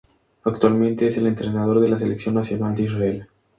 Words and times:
Actualmente 0.45 1.05
es 1.05 1.19
el 1.19 1.27
entrenador 1.27 1.79
de 1.79 1.87
la 1.89 1.99
selección 1.99 2.33
nacional 2.33 2.73
de 2.75 2.83
Israel. 2.85 3.27